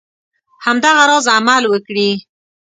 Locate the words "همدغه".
0.65-1.03